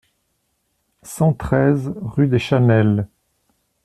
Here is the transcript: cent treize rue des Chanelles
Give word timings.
cent 1.03 1.33
treize 1.33 1.93
rue 2.01 2.25
des 2.27 2.39
Chanelles 2.39 3.07